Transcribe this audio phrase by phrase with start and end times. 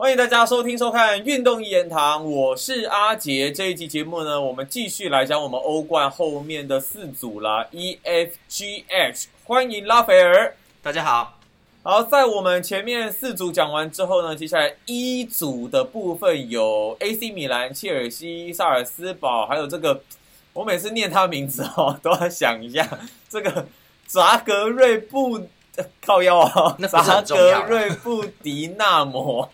[0.00, 3.50] 欢迎大家收听收看《运动一言堂》，我是阿杰。
[3.50, 9.26] 这一集节目呢，我们继续来讲我们欧冠后面的四组啦，E、F、G、H。
[9.42, 11.40] 欢迎拉斐尔，大家好。
[11.82, 20.00] 好，在我们前面四组讲完之后呢，接下来一组的部分有 AC 米兰、切尔西、萨尔斯堡，还有这个
[20.52, 22.88] 我每次念他名字哦，都要想一下
[23.28, 23.66] 这个
[24.06, 25.48] 扎格瑞布
[26.00, 29.50] 靠腰啊，扎格瑞布迪纳摩。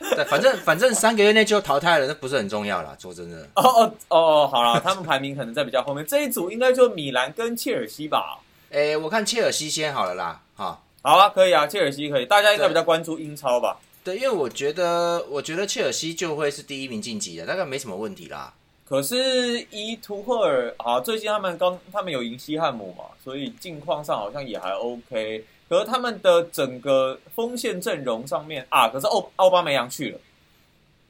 [0.14, 2.96] 对，反正反正三个月内就淘汰了，那不是很重要啦。
[2.98, 3.36] 说真的。
[3.56, 8.38] 哦哦哦，好了， 他们排名可能在比较后面，这一组应该就米兰跟切尔西吧。
[8.70, 10.80] 诶，我看切尔西先好了啦，哈。
[11.02, 13.78] 好啊，可以啊，切尔西可以，大家应该比较关注英超吧？
[14.04, 18.52] 对，因为我觉得，我觉得切尔西就会是第一名晋级的，大概没什么问题啦。
[18.88, 25.44] 可是伊图赫尔啊，最近他们刚他们有赢西汉姆嘛，所以近况上好像也还 OK。
[25.68, 30.18] 可是他们的整个锋线阵容上面啊，可是奥奥巴梅扬去了，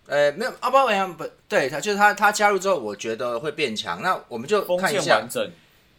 [0.07, 4.03] 呃，没有奥巴梅扬不对，他就是他他加入之后，我觉得会变强。
[4.03, 5.27] 那我们就看一下。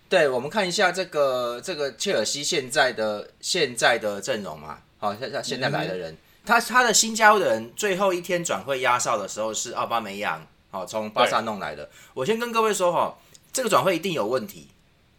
[0.09, 11.87] 对，我们看一下这个这个切尔西现在的现在的阵容嘛，好，现在现在来的人，他他的新加入的人，最后一天转会压哨的时候是奥巴梅扬，好，从巴萨弄来的。
[12.15, 13.15] 我先跟各位说哈，
[13.53, 14.69] 这个转会一定有问题，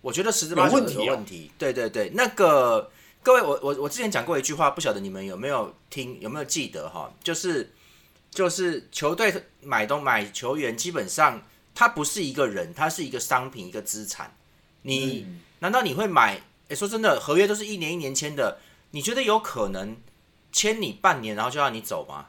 [0.01, 1.53] 我觉得十之八九有问题。
[1.57, 2.91] 对对对，那个
[3.23, 7.13] 各位，我我我之前讲过一句话，不晓得你们有没有听，有没有记得哈？
[7.23, 7.73] 就是
[8.31, 11.43] 就是球队买东买球员，基本上
[11.75, 14.35] 他不是一个人，他是一个商品，一个资产。
[14.83, 15.27] 你
[15.59, 16.41] 难道你会买？
[16.71, 18.59] 哎，说真的，合约都是一年一年签的，
[18.93, 19.97] 你觉得有可能
[20.51, 22.29] 签你半年然后就让你走吗？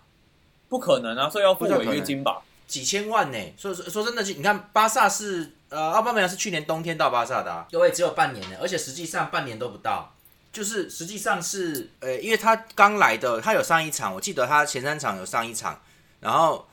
[0.68, 2.42] 不可能啊，所以要付违约金吧？
[2.68, 3.38] 几千万呢？
[3.58, 10.14] 所以说说真的，你看巴萨是呃，奥巴梅扬是去年冬天到巴萨的，各位只有半年呢，而且实际上半年都不到，
[10.52, 15.82] 就是实际上是呃，因为他刚来的，他有上一场，我记得他前三场有上一场，
[16.20, 16.68] 然后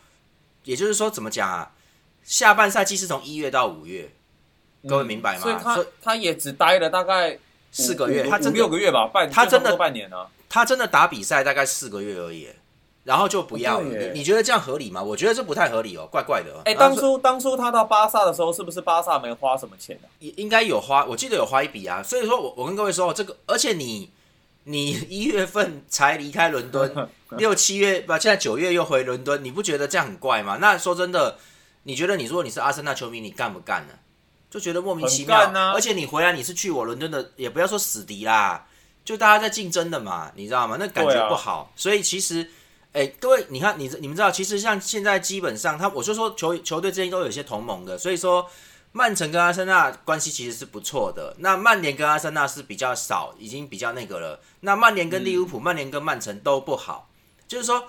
[0.65, 1.73] 也就是说怎么讲啊？
[2.25, 4.11] 下半赛季是从一月到五月。
[4.89, 5.43] 各位明白吗？
[5.43, 7.39] 所以他他也只待了大概
[7.73, 10.27] 四个月，他五六个月吧，半他真的半年呢。
[10.49, 12.49] 他真的打比赛大概四个月而已，
[13.09, 13.87] 然后就不要了。
[14.13, 15.03] 你你觉得这样合理吗？
[15.03, 16.61] 我觉得这不太合理哦，怪怪的。
[16.67, 20.09] 哎，当初当初他到巴萨的时候，是不是巴萨没花什么钱呢？
[20.19, 22.03] 应应该有花，我记得有花一笔啊。
[22.03, 24.11] 所以说我我跟各位说，这个而且你
[24.65, 27.09] 你 一月份才离开伦敦，
[27.39, 30.59] 六七月不，现在九月又回伦敦，你不觉得这样很怪吗？
[30.61, 31.39] 那说真的，
[31.85, 33.95] 你觉得你如果你是阿森纳球迷，你干不干呢？
[34.51, 38.67] 就觉得莫名其妙，而且你回来你是去我伦敦的，也不要说死敌啦，
[39.05, 40.77] 就大家在竞争的嘛，你知道吗？
[40.79, 41.71] 那感觉不好。
[41.77, 42.51] 所以其实，
[42.99, 48.45] 哎，各位，你看你你们知道，其实像现在基本上他，我就说球球队之间都有一些同盟的，所以说
[48.91, 51.37] 曼城跟阿森纳关系其实是不错的。
[51.39, 54.41] 那曼联跟阿森纳是比较少，已经比较那个了。
[54.63, 57.09] 那曼联跟利物浦、曼联跟曼城都不好，
[57.47, 57.85] 就是说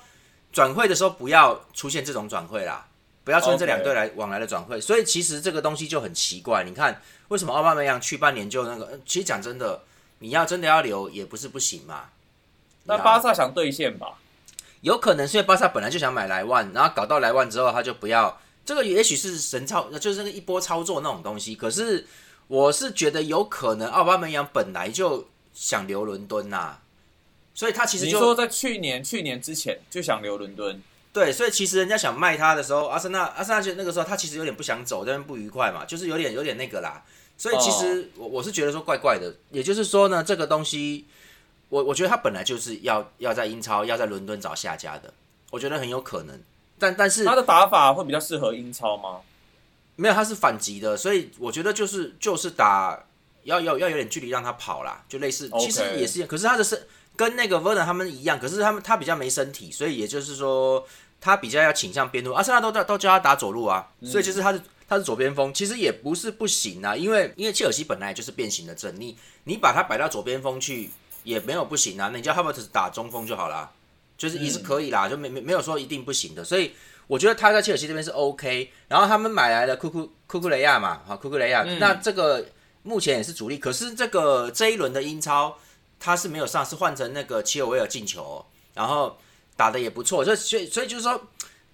[0.54, 2.86] 转会的时候不要出现这种转会啦。
[3.24, 6.64] 不要出现这两队来往来的转会，所以其实这个东西就很奇怪。
[6.64, 9.00] 你看，为什么奥巴梅扬去半年就那个？
[9.06, 9.84] 其实讲真的，
[10.20, 12.06] 你要真的要留也不是不行嘛。
[12.86, 14.18] 那巴萨想兑现吧？
[14.82, 18.40] 有可能是因为巴萨本来就想买莱万，然后搞到莱万之后他就不要。
[18.66, 21.56] 这个也许是神操，就是那一波操作那种东西。
[21.56, 22.06] 可是
[22.48, 26.78] 我是觉得有可能奥巴梅扬本来就想留伦敦呐，
[27.54, 30.82] 所以他其实就说在去年去年之前就想留伦敦。
[31.12, 37.04] 对，所以其实人家想卖他的时候，阿森纳阿森纳就那个时候他其实有点不想走，这边不愉快嘛，就是有点有点那个啦。
[37.36, 41.08] 所以其实我我是觉得说怪怪的，也就是说呢，这个东西
[41.70, 45.14] 我我觉得他本来就是要要在英超要在伦敦找下家的，
[45.52, 46.40] 我觉得很有可能。
[46.78, 49.22] 但但是他的打法会比较适合英超吗？
[49.96, 53.04] 没有，他是反击的，所以我觉得就是就是打
[53.44, 56.80] 要要要有点距离让他跑啦，就类似其实也是，可是他的身。
[57.16, 60.88] 跟那个 e r n 他们一样，可是他们他比较没身体，所以也就是说
[61.20, 62.32] 他比较要倾向边路。
[62.32, 66.96] 阿森纳都都叫他打左路啊，所以其实他是他是左边锋，其实也不是不行啊。
[66.96, 70.92] 因为因为切尔西本来就是变形的阵，你你把他摆到左边锋去
[71.24, 72.12] 也没有不行啊。
[72.14, 73.72] 你叫 Havertz 打中锋就好啦，
[74.18, 76.44] 就是也是可以啦，就没没没有说一定不行的。
[76.44, 76.72] 所以
[77.08, 78.72] 我觉得他在切尔西这边是 OK。
[78.88, 82.46] 然后他们买来了库库库库雷亚嘛，好库库雷亚，那这个
[82.84, 83.58] 目前也是主力。
[83.58, 85.58] 可是这个这一轮的英超。
[86.02, 89.18] 他是没有上，是换成那个切尔维尔进球，然后
[89.58, 91.22] 打的也不错，所以所以所以就是说，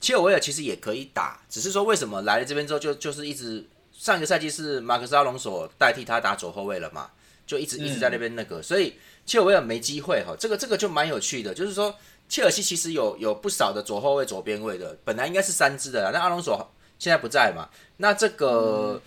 [0.01, 3.63] 切尔维尔其实也可以打，只是说为什么来了这边之后就就是一直
[3.93, 7.11] 上一个赛季是马克斯阿隆索代替他打左后卫了嘛，
[7.45, 8.95] 就一直一直在那边那个，所以
[9.25, 11.93] 切尔维尔没机会哈，这个这个就蛮有趣的，就是说
[12.29, 17.67] 切尔西其实有有不少的左后卫、左边卫的，本来应该是三支的啦，那阿隆索现在不在嘛，
[17.97, 19.01] 那这个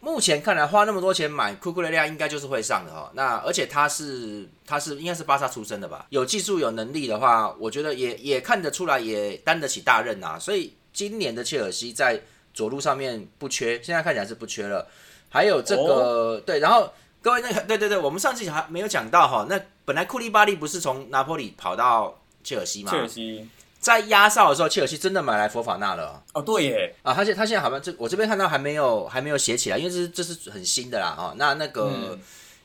[0.00, 3.08] 目前看来花那么多钱买库库雷利亚应该就是会上的哈。
[3.14, 6.06] 那而且他是他是应该是巴萨出身的吧？
[6.10, 10.36] 有技术有能力的话，我觉得也也看得出来，也担得起大任啊。
[10.36, 12.20] 所以今年的切尔西在
[12.52, 14.88] 左路上面不缺，现在看起来是不缺了。
[15.28, 19.46] 还有这个对，然后各位那个对对对，我们上次还没有讲到哈。
[19.48, 22.90] 那本来库利巴利不是从拿破里跑到切尔西吗？
[22.90, 23.48] 切尔西。
[23.78, 31.34] 在压哨的时候，切尔西真的买来佛法纳了哦，对耶啊，他现他现在好像这我这边看到还没有还没有写起来，因为这是这是很新的啦啊。
[31.36, 32.16] 那那个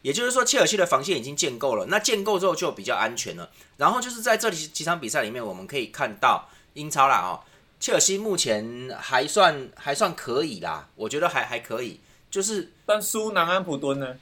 [0.03, 3.49] 也就是说，切尔西的防线已经建构了，那建构之后就比较安全了。
[3.77, 7.41] 然后就是在这里几场比赛里面，我们可以看到英超啦啊，
[7.79, 11.99] 切尔西目前还算还算可以啦，我觉得还还可以，
[12.29, 14.15] 就是但输南安普敦呢？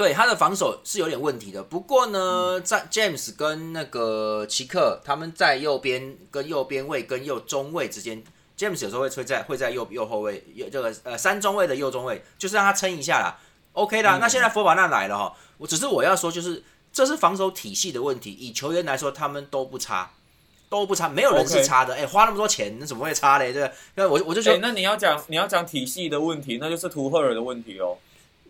[0.00, 8.24] 对他的防守是有点问题的，不过呢，在 James 跟那个奇克他们在右边跟右边位跟右中位之间
[8.56, 13.38] ，James 有时候会吹在会在右右后卫右这个呃三中位的右中位，就是让他撑一下啦
[13.74, 14.18] ，OK 的。
[14.18, 20.12] 那现在佛宝纳来了哈，我只是我要说就是这是防守体系的问题，以球员来说他们都不差，
[20.70, 21.94] 都不差，没有人是差的。
[21.94, 23.52] 哎，花那么多钱，那怎么会差嘞？
[23.52, 27.98] 对，那我我就觉得，那你要讲你要讲体系的问题，那就是图赫尔的问题哦。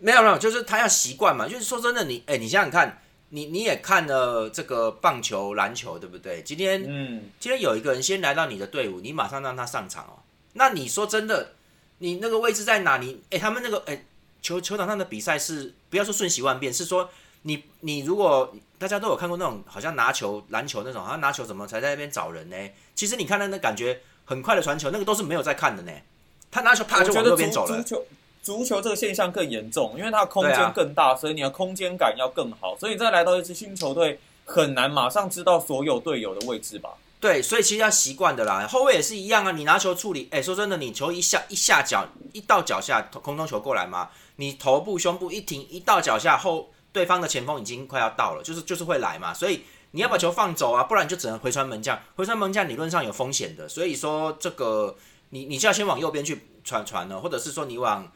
[0.01, 1.47] 没有没有，就是他要习惯嘛。
[1.47, 6.43] 就是说真的，你哎，你想想看，你你也看了这个棒球、篮球，对不对？
[6.43, 10.23] 今天嗯，今天有一个人先来到你的队伍，你马上让他上场哦。
[10.55, 11.53] 那你说真的，
[11.99, 12.99] 你那个位置在哪？
[12.99, 14.05] 里哎，他们那个哎，
[14.43, 17.09] 球球场上的比赛是不要说瞬息万变，是说
[17.43, 22.57] 你你如果大家都有看过那种好像拿球篮球那种，好像拿球怎么才在那边找人呢？
[22.95, 25.93] 其实你看他那感觉很快的传球，那个都是没有在看的呢。
[26.51, 27.81] 他拿球啪就往右边走了。
[27.83, 28.05] 足球
[28.43, 32.77] 这个现象更严重，因为它空间更大，所以你的空间感要更好。
[32.79, 36.91] 所以再来到一支新球队，很难马上知道所有队友的位置吧？
[37.21, 38.67] 对，所以其实要习惯的啦。
[38.67, 49.35] 后卫也是一样啊，你拿球处理，哎，说真的，你球一下一下脚一到脚下，空中球过来嘛，你头部胸部一停，一到脚下后，对方的前锋已经快要到了，就是就是会来嘛。
[49.35, 49.61] 所以
[49.91, 53.69] 你要把球放走啊，不然就只能回传门将，回传门将理论上有风险的。
[53.69, 54.97] 所以说这个
[55.29, 58.11] 你你就要先往右边去传传了，或者是说你往。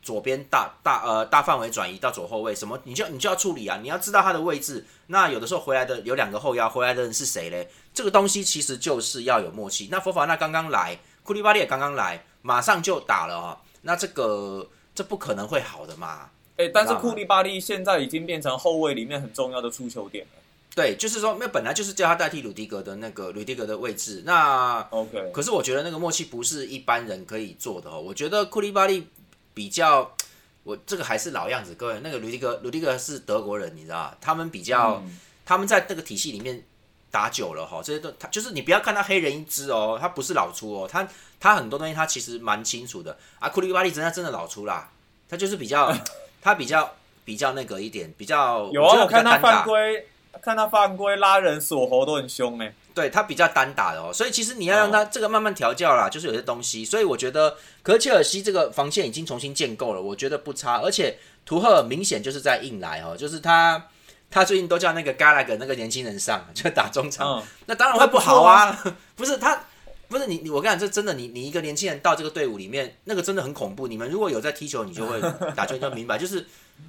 [0.00, 3.78] 左边大大呃大范围转移到左后卫，什么你就你就要处理啊！
[3.82, 4.86] 你要知道他的位置。
[5.08, 7.68] 那有的时候回来的有两个后腰，回来的人是谁嘞？
[7.92, 9.88] 这个东西其实就是要有默契。
[9.90, 13.62] 那佛法那刚刚来，库利巴利也刚刚来，马上就打了哈。
[13.82, 16.30] 那这个这不可能会好的嘛？
[16.56, 20.42] 哎，但是库利巴利现在已经变成后卫里面很重要的出球点了。
[20.74, 24.22] 对，就是说，那本来就是叫他代替鲁迪格的那个鲁迪格的位置。
[24.24, 28.00] 那 OK，可是我觉得那个默契不是一般人可以做的哦。
[28.00, 29.08] 我觉得库利巴利。
[29.58, 30.14] 比较，
[30.62, 35.02] 我这个还是老样子，各位，那个鲁迪格，鲁迪格是德国人，你知道他们比较，
[35.44, 36.62] 他们在这个体系里面
[37.10, 41.08] 打久了哈，这些都他就是你不要看他黑人一只哦，他不是老粗哦，他
[41.40, 43.18] 他很多东西他其实蛮清楚的。
[43.40, 44.88] 啊，库利巴利真的真的老粗啦，
[45.28, 45.92] 他就是比较，
[46.40, 46.94] 他比较
[47.24, 50.06] 比较那个一点，比较有啊，我看他犯规，
[50.42, 52.74] 看他犯规拉人锁喉都很凶哎。
[52.94, 56.84] 对他比较单打的哦，所以其实你要让他这个慢慢调教啦，就是有些东西。
[56.84, 60.80] 所以我觉得，可切尔西这个防线已经重新建构了，我觉得不差。
[60.80, 61.16] 而且
[61.46, 63.86] 图赫尔明显就是在硬来哦，就是他
[64.32, 68.76] 他最近都叫那个 Gallagher 那个年轻人上，就打中场，那当然会不好啊。
[69.14, 69.64] 不是他，
[70.08, 73.86] 不是你你我跟你讲，这真的，你你一个年轻人到这个队伍里面，那个真的很恐怖。
[73.86, 75.20] 你们如果有在踢球，你就会
[75.54, 76.44] 打球就明白，就是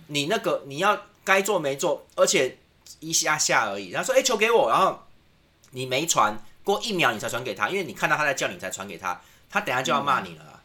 [0.07, 2.57] 你那个你要该做没做，而且
[2.99, 3.89] 一下下而已。
[3.89, 5.03] 然后说，哎，球给我，然后。
[5.71, 9.21] 你没传过一秒，你才传给他，因为你看到他在叫你才传给他，
[9.51, 10.59] 他等下就要骂你了，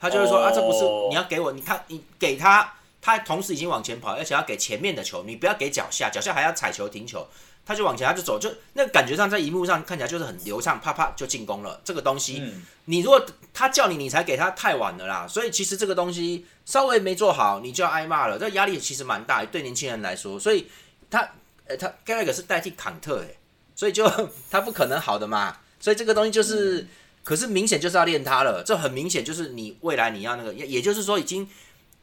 [0.00, 7.28] 他就会说啊，这不是你要给我，你看你给他，他同时已经往前跑，而且要给前面的球，你不要给脚下，脚下还要踩球停球，
[7.66, 11.78] 他就往前他就走，就那个感觉上在荧幕上看起来就是很流畅，啪啪就进攻了。
[11.84, 12.42] 这个东西，
[12.86, 20.66] 你如果他叫你，你才给他太晚了啦，所以其实这个东西稍微没做好，你就要挨骂了，这压力其实蛮大，对年轻人来说，所以
[21.10, 21.28] 他，
[21.70, 23.36] 呃，他 Gallagher 是代替坎特，诶。
[23.76, 24.06] 所以就
[24.50, 26.86] 他不可能好的嘛，所以这个东西就是，
[27.24, 31.48] 可是明显就是要练他了，这很明显就是你未来你要那个，也也就是说已经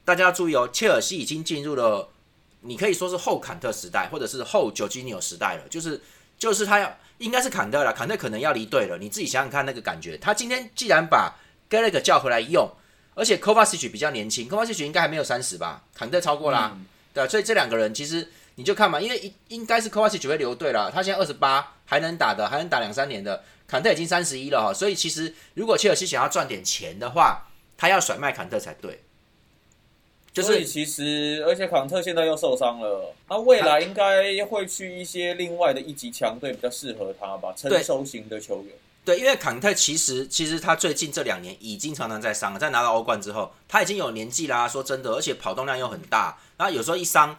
[0.03, 2.09] 大家要注意哦，切尔西已经进入了，
[2.61, 6.01] 你可以说是后坎特时代，或者是后九基尼奥时代了，就是
[6.39, 11.35] 就是他要应该是坎特了，坎特可能要离队了，你自己想想看那个感觉，他今天既然把
[11.69, 12.67] Gallagher 叫回来用，
[13.13, 16.75] 而且 Kovacic 比较年轻，Kovacic 应该还没有三十吧，坎特超过啦，
[17.13, 18.27] 对，所以这两个人其实。
[18.57, 23.43] 你就看嘛，因为应应该是科瓦奇只会留队了，他现在二十八，还能打的，还能打两三年的。
[23.67, 27.47] 坎特已经三十一了哈，所以其实如果切尔西想要赚点钱的话，
[27.77, 29.01] 他要甩卖坎特才对。
[30.33, 38.73] 就是其实，而且坎特现在又受伤了，那未来应该会去一些另外的一级强队比较适合他吧，成熟型的球员。
[39.03, 44.67] 对，因为坎特其实其实他最近这两年已经常常在伤了，在拿到欧冠之后，他已经有年纪啦。
[44.67, 47.37] 说真的，而且跑动量又很大，然后有时候一伤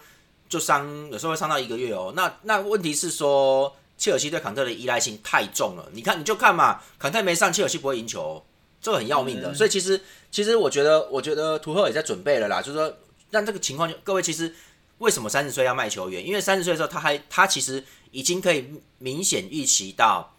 [0.48, 2.12] 就伤，有时候会伤到一个月哦。
[2.16, 5.88] 那那问题是说，切尔西对坎特的依赖性太重了。
[5.92, 8.44] 你看，你就看嘛，坎特没上，切尔西不会赢球，
[8.80, 9.54] 这个很要命的。
[9.54, 10.00] 所以其实
[10.30, 12.92] 其实我觉得，我觉得图赫也在准备了啦，就是说，
[13.30, 14.54] 让这个情况，各位其实
[14.98, 16.26] 为什么三十岁要卖球员？
[16.26, 20.34] 因为三十岁的时候，他还他其实已经可以明显预期到。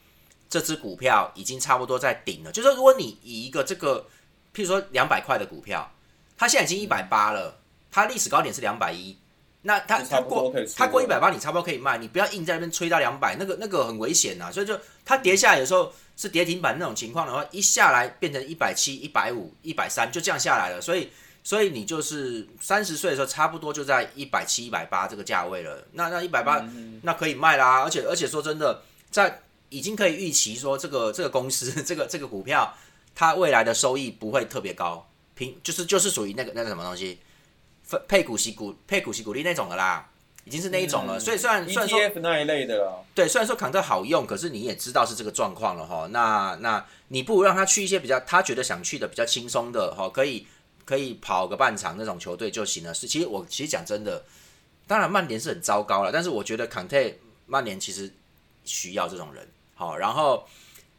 [0.51, 4.07] 这只股票已经差不多在顶了，就是说，如果你以一个这个，
[4.51, 5.91] 譬如说两百块的股票，
[6.35, 7.59] 它现在已经一百八了，
[7.91, 9.15] 它历史高点是两百一，
[9.61, 14.51] 那它它过它过一百八，你差不多可以卖，你不要硬在那边吹到两百，那个那个很危险呐。
[14.51, 20.81] 所以就它跌下来有时候是跌停板那种情况的话，一下来变成一百七、一百五、一百三，就这样下来了。
[20.81, 21.09] 所以
[21.43, 25.85] 所以你就是三十岁的时候，差不多就在一百七、一百八这个价位了。
[25.91, 26.65] 那那一百八
[27.03, 32.73] 那可以卖啦，而且而且说真的，在已经可以预期说，这个这个公司这个这个股票，
[33.13, 37.19] 它未来的收益不会特别高，平就是就是属于那个那个什么东西，分
[38.07, 40.09] 配股息股配股息股利那种的啦，
[40.43, 41.19] 已经是那一种了。
[41.19, 46.07] 所以虽然虽然说那一类的了，对，虽然说扛特好用，可是你也知道是这个状况了哈。
[46.11, 50.45] 那那你不如让他去一些比较他觉得想去的比较轻松的哈，可以
[50.85, 52.93] 可以跑个半场那种球队就行了。
[52.93, 54.23] 是，其实我其实讲真的，
[54.87, 56.97] 当然曼联是很糟糕了，但是我觉得坎特
[57.45, 58.11] 曼联其实
[58.65, 59.47] 需要这种人。
[59.73, 60.45] 好，然后，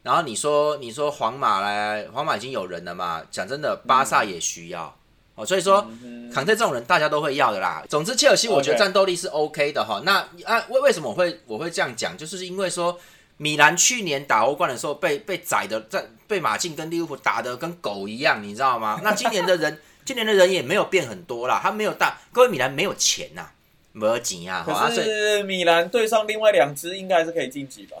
[0.01, 3.21] 然后你说，你说皇马来，皇马已经有人了嘛？
[3.29, 4.97] 讲真的，巴萨也需要
[5.35, 5.85] 哦，所以说，
[6.33, 7.83] 坎特这种人大家都会要的啦。
[7.87, 10.01] 总之，切尔西我觉得战斗力是 OK 的哈。
[10.03, 12.17] 那啊，为为什么我会我会这样讲？
[12.17, 12.99] 就是因为说，
[13.37, 18.99] 米兰去年打欧冠的时候被被宰的，在被马竞跟利物浦打的跟狗一样，你知道吗？
[19.03, 23.47] 那今年的人，今年的人也没有变很多啦，他没有大，各位米兰没有钱呐，
[23.93, 24.63] 没有钱啊。
[24.67, 27.97] 可是米兰对上另外两支，应该是可以晋级吧？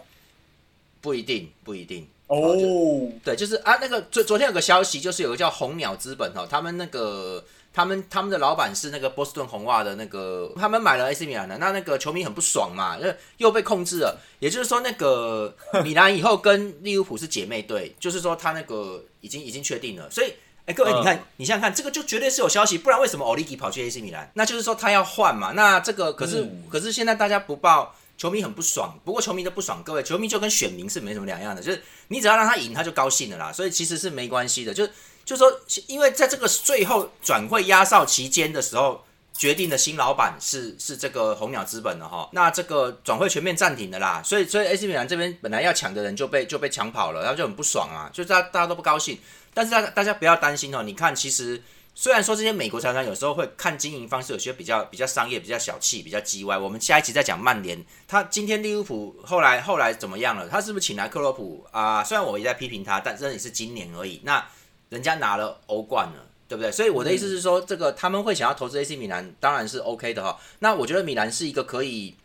[0.99, 3.11] 不一定，不一定哦。
[3.23, 14.19] 对，就是啊，那个昨昨天有个消息，就是有个叫红鸟资本哈，他们那个他们他们的老板是那个波士顿红袜的那个，他们买了 AC 米兰的，那那个球迷很不爽嘛，又又被控制了。
[14.39, 20.09] 也就是说，那个米兰以后跟利物浦是姐妹队，就是说他那个已经已经确定了。
[20.09, 20.33] 所以，
[20.65, 24.31] 哎，各位你看，你想想看，这个就绝对是有消息，不然为什么奥利吉跑去 AC 米兰？
[24.33, 25.51] 那就是说他要换嘛。
[25.51, 27.95] 那这个可是可是现在大家不报。
[28.21, 34.71] 球迷很不爽，不过球迷的不爽，各位球迷就跟选民是没什么两样的，就是你只要让他赢，他就高兴了啦，所以其实是没关系的。
[34.71, 34.87] 就
[35.25, 35.51] 就说，
[35.87, 39.03] 因为在这个最后转会压哨期间的时候，
[39.35, 49.17] 决定的新老板是是这个红鸟资本的哈，那这个转会全面暂停的啦，所以所以 AC 米兰这边本来要抢的人就被就被抢跑了，然后就很不爽啊，就大大家都不高兴。
[49.51, 51.59] 但是大大家不要担心哦，你看其实。
[51.93, 56.57] 虽然说这些美国财团有时候会看经营方式，有些比较比较商业、比较小气、比较叽歪。
[56.57, 60.47] 我们下一集再讲曼联，他今天利物浦后来后来怎么样了？
[60.47, 62.03] 他是不是请来克洛普啊？
[62.03, 64.21] 虽然我也在批评他，但这也是今年而已。
[64.23, 64.43] 那
[64.89, 66.71] 人家拿了欧冠了，对不对？
[66.71, 70.39] 所以我的意思是说，这个他们会想要投资 AC 米兰，当然是 OK 的哈。
[70.59, 72.15] 那我觉得米兰是一个可以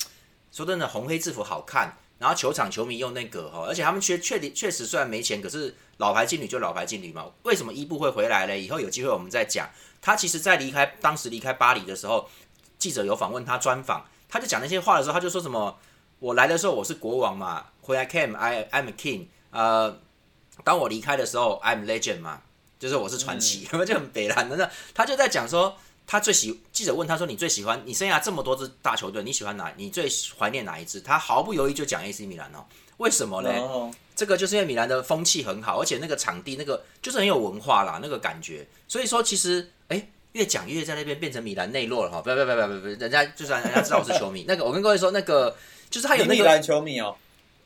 [0.52, 5.74] 说真的，红黑制服好看，然后球场球迷用那个哈，而且他们确确定确实虽然没钱，可是。
[5.98, 8.60] 老牌劲旅就老牌劲旅嘛，为什么伊布会回来嘞？
[8.60, 9.66] 以后有机会我们再讲。
[10.02, 12.28] 他其实，在离开当时离开巴黎的时候，
[12.78, 15.78] 记者有访问他专访，他就讲那些话的时候，他就说什么
[16.20, 19.28] ：“我来的时候我是国王嘛，When I came, I I'm a king。
[19.48, 19.98] 呃，
[20.62, 22.42] 当我离开的时候，I'm legend 嘛，
[22.78, 24.56] 就是我是传奇， 就很北蓝的。
[24.56, 29.72] 那他就在讲说，他最喜记者问他说：你最喜欢你生涯这么多支大球队，你喜欢哪？
[29.76, 30.08] 你最
[30.38, 31.00] 怀念哪一支？
[31.00, 32.64] 他毫不犹豫就讲 AC 米兰哦。
[32.98, 33.50] 为什么呢？
[34.14, 38.66] 这个就是因为米兰的风气很好，而且那个场地那个就是很有文化啦，那个感觉。
[38.88, 42.22] 所以说，其实哎，越讲越在那边变成米兰内洛了哈。
[42.22, 44.44] 不要不要不要不要不要，人家就算人家知道我是球迷。
[44.48, 45.54] 那个我跟各位说，那个
[45.90, 47.14] 就是他有那个米兰球迷哦。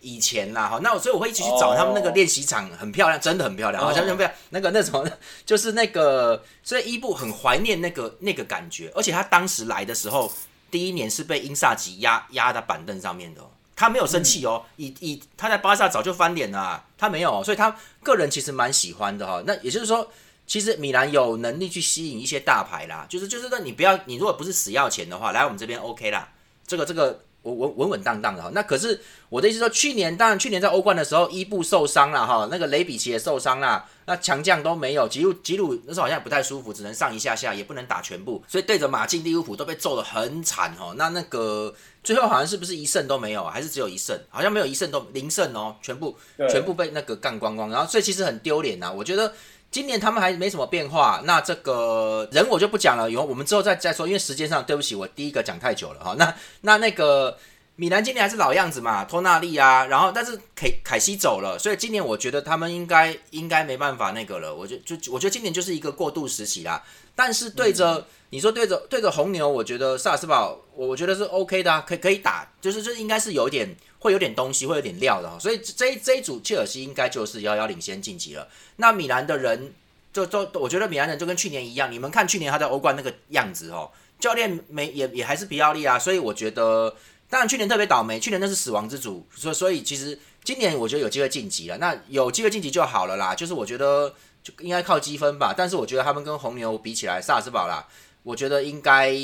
[0.01, 3.83] 以前啦哈，那我所以我会一起去找他们那个练习场，很漂亮，真的很漂亮。
[3.83, 5.07] 好像不要那个那什么，
[5.45, 8.91] 就是那个，所以伊布很怀念那个那个感觉。
[8.95, 10.33] 而且他当时来的时候，
[10.71, 13.43] 第一年是被英萨吉压压在板凳上面的。
[13.77, 19.43] 他没有生气哦，以以他在巴萨早就翻脸了，他没有，所以他个人其实蛮喜欢的哈。
[19.47, 20.11] 那也就是说，
[20.47, 26.29] 其实米兰有能力去吸引一些大牌啦，就是就是说你不要，你如果不是死要钱的话，来我们这边 OK 啦，
[26.67, 27.23] 这个这个。
[27.43, 40.95] 稳稳稳稳当当的哈，那可是我的意思说，去年当然去年在欧冠的时候，伊布受伤了哈，那个雷比奇也受伤了，那强将都没有，吉鲁吉鲁那时候好像也不太舒服，只能上一下下，也不能打全部，所以对着马竞利物浦都被揍得很惨哦。
[40.99, 44.19] 那那个最后好像是不是一胜都没有，还是只有一胜？
[44.29, 46.15] 好像没有一胜都零胜哦，全部
[46.51, 49.33] 全部被那个干光光，然后所以其实很丢脸呐，我觉得。
[49.71, 56.15] 今年他们还没什么变化，那这个人我就不讲了，以后我们之后再再说，因为时间上对不起，我第一个讲太久了哈。
[56.19, 57.39] 那那那个
[57.77, 64.53] 米兰今年还是老样子嘛，托纳利啊，然后但是凯凯西走了，所以今年我觉得他们应该应该没办法那个了。
[64.53, 66.83] 我就就我觉得今年就是一个过渡时期啦。
[67.15, 75.39] 但是对着你说对着对着红牛，我觉得萨尔斯堡我我觉得是 OK 的，啊可以可以打，就是就应该是有点会有点东西，会有点料的。
[75.39, 78.49] 所以这这一组切尔西应该就是遥遥领先晋级了。
[78.77, 79.73] 那米兰的人
[80.13, 83.89] 就就我觉得米兰人就跟去年一样，你们看去年他在欧冠那个样子哦，
[84.19, 86.97] 教练没也也还是比奥利啊，所以我觉得。
[87.31, 91.79] 当然，去年特别倒霉，去年那是死亡之组，所所以其实今年我觉得有机会晋级了。
[91.79, 95.55] 那有机会晋级就好了啦，就是我觉得就应该靠积分吧。
[95.57, 97.87] 但是我觉得他们跟红牛比起来，萨尔斯堡啦，
[98.25, 99.15] 我觉得应该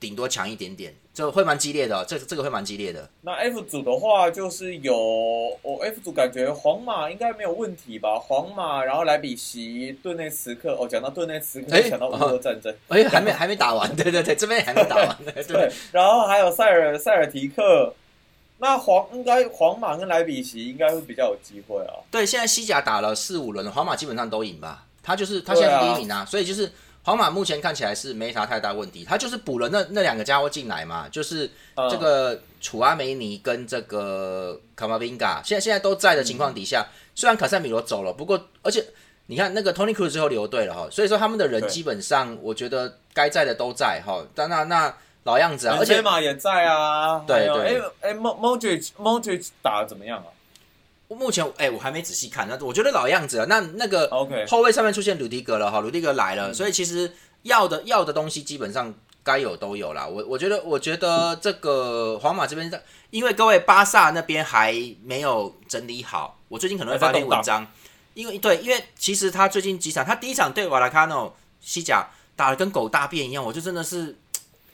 [0.00, 0.94] 顶多强一点点。
[1.12, 3.06] 就会蛮激烈的，这这个会蛮激烈的。
[3.20, 4.96] 那 F 组的话，就是有
[5.60, 8.18] 我 F 组感觉皇马应该没有问题吧？
[8.18, 10.72] 皇马，然后莱比锡、顿内茨克。
[10.76, 12.74] 哦，讲到顿内茨克，想到乌俄战争。
[12.88, 15.14] 哎，还没还没打完， 对对对，这边还没打完。
[15.46, 17.92] 对，然后还有塞尔塞尔提克。
[18.58, 22.00] 那皇应该皇马跟莱比锡应该会比较有机会啊。
[22.10, 24.86] 对，现在西甲打了四五轮，皇马基本上都赢吧？
[25.02, 26.72] 他就是他现在是第一名啊，所以就是。
[27.10, 31.50] 皇马目前看起来是没啥太大问题，他就是补了那那两个家伙进来嘛，就是
[31.90, 36.86] 这个楚阿梅尼跟这个卡马宾嘎，现在现在都在的情况底下，
[37.16, 38.84] 虽然卡塞米罗走了，不过而且
[39.26, 50.30] 你看那个 Tony Cruz 最后留队了哈，所以说他们的人基本上我觉得该在的都在哈，但那那老样子啊，而且马也在啊，对对，哎哎，Mo Modric Modric 打的怎么样啊？
[51.16, 53.46] 目前哎，我还没仔细看，那我觉得老样子了。
[53.46, 57.12] 那那个 OK 后卫上面出现鲁迪格了哈，鲁迪格来了，所以其实
[57.42, 60.08] 要的要的东西基本上该有都有了。
[60.08, 67.66] 我我觉得我觉得这个皇马这边的，因为各位巴萨那边还没有整理好，我最近可能会发篇文章，
[68.14, 74.16] 因为对，因为其实他最近几场，他第一场对瓦拉卡诺西甲打的跟狗大便一样，我就真的是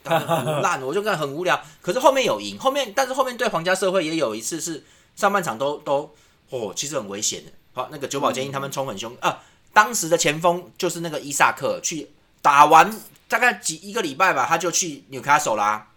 [0.05, 1.59] 很烂，我就看很无聊。
[1.81, 6.14] 可是后面有赢，后面但是后面对皇家社会也有一次是上半场都都。
[6.50, 7.52] 哦，其实很危险的。
[7.74, 9.42] 好，那个九保监因他们冲很凶啊。
[9.72, 12.08] 当时的前锋就是那个伊萨克，去
[12.40, 12.90] 打完
[13.28, 15.88] 大概几一个礼拜吧，他就去纽卡手啦。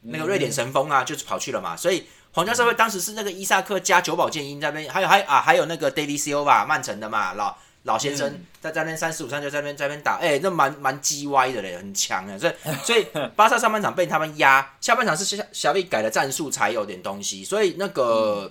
[0.00, 1.76] 那个瑞典神锋啊，就是跑去了嘛。
[1.76, 12.38] 所以皇家社会当时是那个伊萨克加九保监因在那边，还有还啊还有那个 David Silva 曼城的嘛，老老先生在在那边三十五三就在那边在那边打，哎，那蛮蛮鸡歪的嘞，很强啊。
[12.38, 18.50] 所以所以巴萨上半场被他们压，下半场是小小贝改了战术才有点东西，所以那个。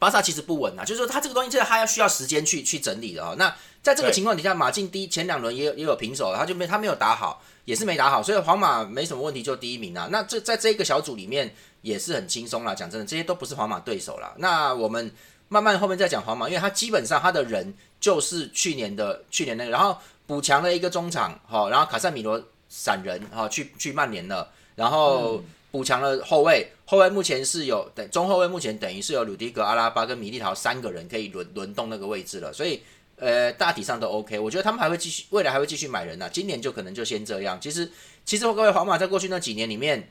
[0.00, 3.36] 巴萨其实不稳啊，就是说他这个东西，现在他要需要时间去去整理的哦。
[3.38, 10.08] 那在这个情况底下，马竞第前两轮也有也有平手，他就没他没有打好，也是没打好，所以皇马没什么问题就第一名啊。
[10.10, 12.74] 那这在这个小组里面也是很轻松啦。
[12.74, 14.32] 讲真的，这些都不是皇马对手啦。
[14.38, 15.12] 那我们
[15.48, 25.44] 慢慢后面再讲皇马，因为他基本上他的人就是去年的去年那个，然后补强了一个中场，哈，然后卡塞米罗散人，哈，去去曼联了，然后。
[25.72, 32.82] 补强了后卫，后卫目前是有等中后卫目前等于是有鲁迪格、阿拉巴跟米利陶三个人可以轮轮动那个位置了，所以
[33.14, 34.36] 呃大体上都 OK。
[34.40, 36.28] 我觉得他们还会继续，未来还会继续买人呢。
[36.32, 37.56] 今年就可能就先这样。
[37.60, 37.88] 其实
[38.24, 40.10] 其实各位皇马在过去那几年里面，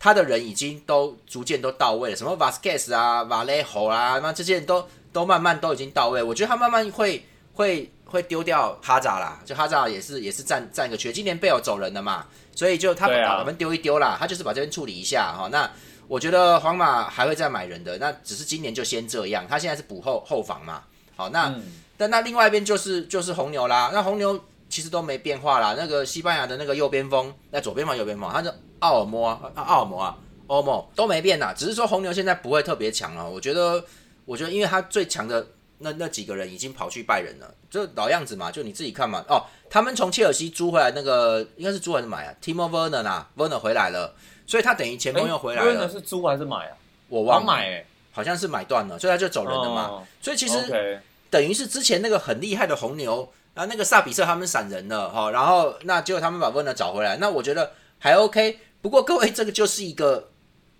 [0.00, 6.20] 他的人已经都逐渐都到位了，什么 Vasquez 啊、瓦雷侯啊，那这些人都都慢慢都已经到位。
[6.20, 11.12] 我觉得他慢慢会会会丢掉哈扎啦，就哈扎也是也是占占一个缺。
[11.12, 12.26] 今年贝尔走人了嘛。
[12.52, 15.48] 所以就他把我们丢一丢啦，他就是把这边处理一下哈。
[15.50, 15.70] 那
[16.10, 19.46] 我觉得皇马还会再买人的，那只是今年就先这样。
[19.48, 20.82] 他现在是补后后防嘛。
[21.14, 21.54] 好，那
[21.96, 23.92] 但那另外一边就是就是红牛啦。
[23.92, 25.76] 那红牛其实都没变化啦。
[25.78, 30.18] 那个西班牙的那个右边锋，那左边锋右边锋，他是奥尔摩啊，奥尔摩啊，
[30.48, 31.54] 欧莫都没变啦。
[31.56, 33.30] 只是说红牛现在不会特别强了。
[33.30, 33.84] 我觉得，
[34.24, 35.46] 我觉得因为他最强的
[35.80, 39.24] 那那几个人已经跑去拜仁了，就老样子嘛，就你自己看嘛。
[39.28, 39.44] 哦。
[39.68, 44.14] 他们从切尔西租回来那个应该是租还是买啊？Timo Werner 啊，Werner 回来了，
[44.46, 45.86] 所以他等于前锋又回来了。
[45.86, 46.76] Werner 是租还是买啊？
[47.08, 50.02] 我忘买，好像是买断了，所以他就走人了嘛。
[50.20, 58.58] 所以其实等于是之前那个很厉害的红牛啊，那个萨比瑟他们闪人了哈，然后那结果他们把 Werner 找回来，那我觉得还 OK。
[58.82, 60.30] 不过各位这个就是一个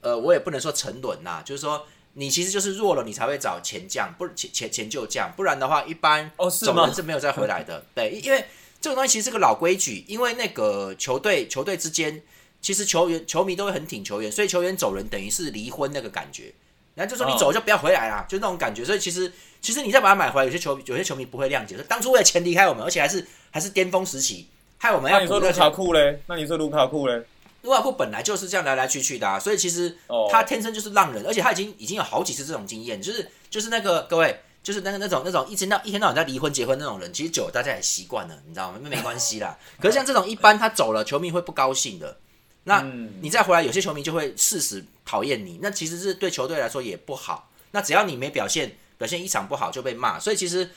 [0.00, 7.84] 呃，我也不能说沉沦呐，就是说你其实就是弱了，你才会找前将，不前前前就将，不然的话一般走人是没有再回来的。
[7.94, 8.44] 对，因为。
[8.82, 12.22] 这个东西其实是个老规矩，因为那个球队球队之间，
[12.62, 16.50] 其实球员球迷都会很挺球员，所以球员走人等于是离婚那个感觉。
[16.94, 18.82] 然后就说你走就不要回来啦，就那种感觉。
[18.82, 25.20] 所以其实其实你再把它买回来，有些球有些球迷不会谅解，说当初为了钱离开我们，而且还是还是巅峰时期，害我们要。
[25.20, 26.18] 你说卢卡库嘞？
[26.26, 27.22] 那你说卢卡库嘞？
[27.62, 29.96] 卢卡库本来就是这样来来去去的，啊，所以其实
[30.30, 34.40] 他天生就是浪人，而且他已经已经有好几次这种经验，就是就是那个各位。
[34.62, 38.78] 就是那个那种那种一天到一天到晚在离婚结婚那种人，其实久了大家也习惯了，你知道吗？
[38.82, 39.58] 那没关系啦。
[39.80, 42.18] 可是像这种一般他走了，球迷会不高兴的。
[42.64, 42.82] 那
[43.22, 47.50] 你再回来，有些球迷就会事实讨厌你，那其实是对球队来说也不好。
[47.70, 50.70] 那只要你没表现，表现一场不好就被骂，所以其实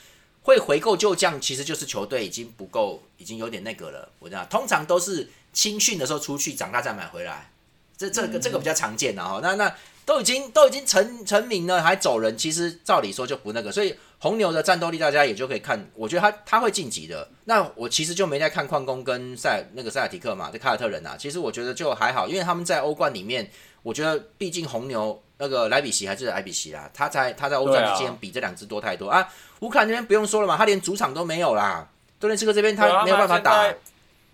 [0.44, 4.10] 会回购旧将，其实就是球队已经不够，已经有点那个了。
[4.18, 7.50] 我讲，通常都是青训的时候出去，长大再买回来，
[7.96, 9.40] 这这个这个比较常见的哈。
[9.42, 13.96] 那那都已经都已经成成名了，还走人，其实照理说就不那个，所以。
[14.20, 15.78] 红牛的战斗力，大家也就可以看。
[15.94, 17.28] 我觉得他他会晋级的。
[17.44, 21.14] 那我其实就没在看矿工跟塞那个塞尔提克嘛，这凯尔特人啊。
[21.18, 23.50] 其实我觉得就还好，因为他们在欧冠里面，
[23.82, 29.28] 我觉得毕竟红牛那个莱比锡还是莱比锡啦，他在他在欧战之间比这两支多太多啊。
[29.60, 31.86] 乌克兰那边不用说了嘛，他连主场都没有啦。
[32.18, 33.70] 多列斯克这边他没有办法打。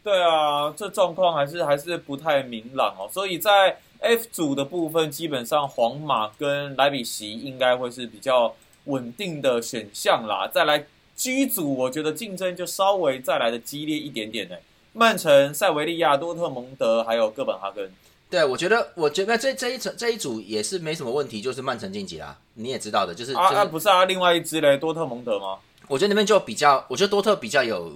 [0.02, 3.08] 对啊，这状况还是还是不太明朗哦。
[3.12, 8.54] 所以在 F 组的部分，基本上皇马跟莱比锡应该会是比较。
[8.86, 14.56] 稳定的选项啦，再来 G 组，我觉得竞争就稍微再来的激烈一点点呢。
[14.94, 17.92] 曼城、塞维利亚、多特蒙德还有哥本哈根。
[18.30, 22.38] 对，我觉得，我觉得这这一层这一组也是没什么问题，就是曼城晋级啦。
[22.54, 25.58] 你也知道的，就是啊，不是啊，另外一支嘞，多特蒙德吗？
[25.86, 27.92] 我觉得那边就比较，我觉得多特比较有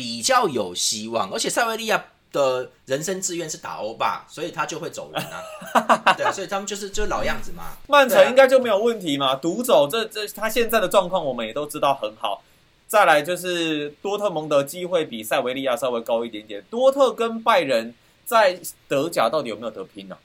[0.00, 2.02] 比较有希望，而且塞维利亚。
[2.32, 6.14] 的人生志愿是打欧霸，所以他就会走人啊。
[6.16, 7.76] 对，所以他们就是就是老样子嘛。
[7.88, 12.40] 曼城应该就没有问题嘛，独走这这他现在的状况我们也都知道很好。
[12.86, 16.62] 再来就是多特蒙德机会比塞维利亚稍微高一点点。
[16.70, 17.92] 多特跟拜仁
[18.24, 20.16] 在德甲到底有没有得拼呢？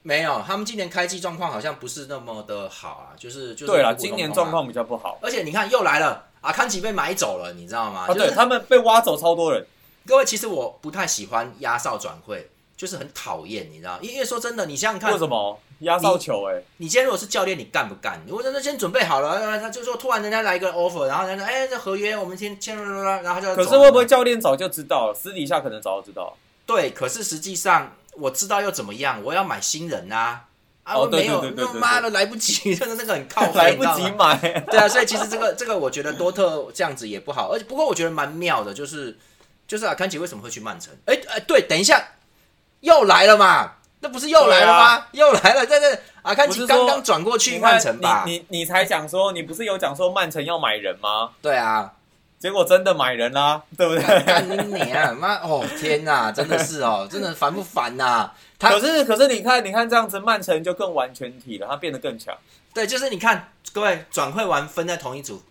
[0.00, 5.18] 没有，他们今年开机状况好像不是那么的好啊，就是就是对了，今年状况比较不好。
[5.20, 8.06] 而且你看又来了，阿康奇被买走了，你知道吗？
[8.06, 9.66] 啊，对他们被挖走超多人。
[10.06, 13.98] 各位，其实我不太喜欢压哨转会，就是很讨厌，你知道？
[14.02, 16.44] 因为说真的，你想想看，为什么压哨球？
[16.50, 18.20] 哎，你今天如果是教练，你干不干？
[18.26, 25.14] 如果真的先准备好了，他就说突然人家来一个 offer，然后人家说，哎，这合约我们先签了，然后就可是会不会教练早就知道了？
[25.14, 26.36] 私底下可能早就知道。
[26.66, 29.22] 对，可是实际上我知道又怎么样？
[29.24, 30.40] 我要买新人呐。
[30.84, 34.36] 啊，我没有，那妈的来不及， 真的那个很靠 来不及买。
[34.70, 39.18] 对啊，所以其实这个这个，我觉得多特这样子也不好，而且不过我觉得蛮妙的，就是。
[39.66, 40.92] 就是啊，康奇为什么会去曼城？
[41.06, 42.10] 哎哎，对，等一下
[42.80, 43.76] 又来了嘛？
[44.00, 45.06] 那不是又来了吗？
[45.12, 48.24] 又来了，在这阿，康奇刚刚转过去曼城吧？
[48.26, 51.30] 你你才讲说，你不是有讲说曼城要买人吗？
[51.40, 51.90] 对啊，
[52.38, 54.02] 结果真的买人啦，对不对？
[54.24, 55.16] 干你啊！
[55.18, 58.30] 妈哦，天哪，真的是哦，真的烦不烦呐？
[58.70, 62.36] 可是可是你看，你看这样子，曼城就更完全体了，他变得更强。
[62.72, 65.42] 对，就是你看，各位转会完分在同一组。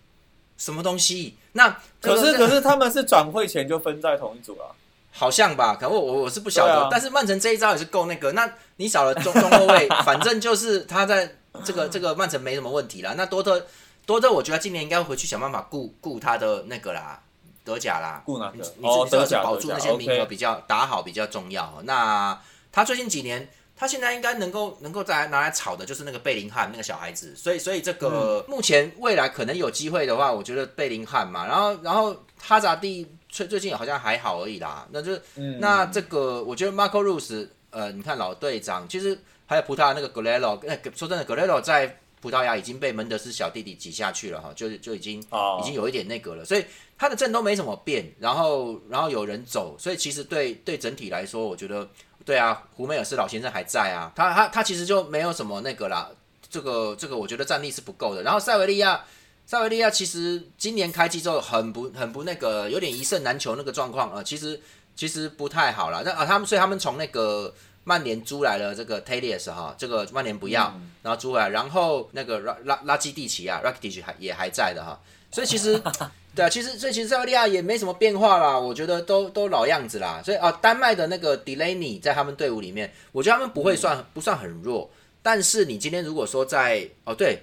[0.55, 1.35] 什么东西？
[1.53, 4.75] 那可是可是他们是转会前就分在同一组了，
[5.11, 5.75] 好像吧？
[5.75, 6.87] 可我我我是不晓得。
[6.91, 8.31] 但是曼城这一招也是够那个。
[8.33, 13.13] 那你少了中中后卫， 反正就是他在这个这个曼城没什么问题啦。
[13.17, 13.65] 那多特
[14.05, 17.19] 多特，我觉得今年应该回去想办法顾顾他的那个啦，
[17.65, 18.63] 德甲啦，顾哪个？
[18.81, 21.81] 哦，德甲保住那些名额比较打好比较重要。
[21.83, 22.39] 那
[22.73, 23.47] 他最近几年。
[23.75, 35.19] 他现在应该能够能够再拿来炒的，就是那个贝林汉那个小孩子，所以所以这个目前未来可能有机会的话，我觉得贝林汉嘛，然后然后哈扎蒂最最近好像还好而已啦，那就
[35.59, 46.63] 那这个我觉得 Marco Rose，呃，你看老队长，其实还有葡萄牙那个 g l e l o 哎，说真的 g l e l o 在葡萄牙已经被门德斯小弟弟挤下去了哈，就就已经已经有一点那个了，所以
[46.97, 51.85] 他的阵都没怎么变，然后然后有人走，所以其实对对整体来说，我觉得。
[52.25, 56.09] 对啊，胡梅尔斯老先生还在啊，他他他其实就没有什么那个啦，
[56.49, 58.23] 这个这个我觉得战力是不够的。
[58.23, 59.03] 然后塞维利亚，
[59.45, 64.57] 塞维利亚其实今年开机之后很不很不那个，有点一胜难求那个状况啊，其实
[64.95, 66.01] 其实不太好了。
[66.05, 74.99] 那啊他们所以他们从那个曼联租来了这个 Talius 哈，这个曼联不要，然后租回来，然后那个拉拉拉基蒂奇啊 r a k i t i 还也还在的哈，
[75.31, 75.81] 所以其实。
[76.35, 80.19] 对啊，其实所以其实澳大利亚也没什么变化啦，我觉得都都老样子啦。
[80.25, 84.89] 所以啊，丹麦的那个 Delaney 在他们队伍里面，我觉得他们不会算不算很弱。
[85.21, 87.37] 但是你今天如果说在哦对，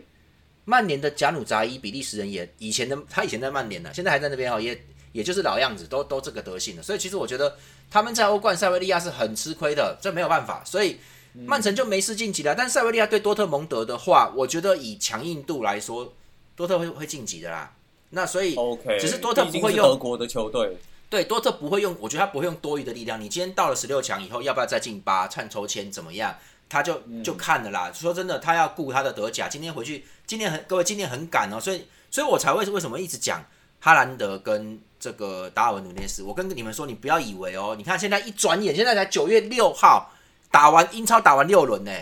[0.65, 6.83] 曼联的贾努扎伊比利时人也以前的他以前在曼联呢，现在还在那边哈，也也就是老样子，都都这个德性的。
[6.83, 7.57] 所以其实我觉得
[7.91, 10.63] 他们在欧冠塞维利亚是很吃亏的，这没有办法。
[10.65, 10.99] 所以
[11.35, 12.55] 曼城就没事晋级了。
[12.55, 16.13] 但塞维利亚对多特蒙德的话，我觉得以强硬度来说，
[16.55, 17.73] 多特会会晋级的啦。
[18.11, 20.77] 那所以，OK，只是多特不会用德国的球队，
[21.09, 23.21] 对，多特不会用，我觉得他不会用多余的力量。
[23.21, 25.29] 你今天到了十六强以后，要不要再进八？
[25.29, 26.37] 看抽签怎么样？
[26.69, 27.91] 他就就看了啦。
[27.93, 29.49] 说真的，他要顾他的德甲。
[29.49, 33.45] 今天回去，今天很各位今天很赶哦，所以，所以我才会为什么一直讲
[33.81, 36.23] 哈兰德跟这个达尔文努涅斯。
[36.23, 40.13] 我跟你们说，你不要以为哦，你看现在一转眼，现在才九月六号，
[40.53, 41.93] 打完英超打完六轮呢，